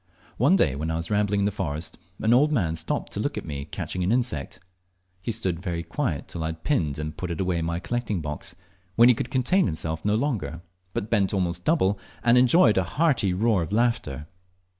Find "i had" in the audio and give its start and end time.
6.43-6.63